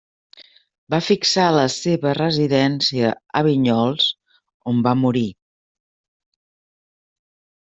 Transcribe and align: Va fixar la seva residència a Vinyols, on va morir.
Va 0.93 0.99
fixar 1.07 1.43
la 1.55 1.65
seva 1.73 2.13
residència 2.19 3.11
a 3.41 3.43
Vinyols, 3.49 4.09
on 4.73 4.83
va 4.89 4.95
morir. 5.03 5.27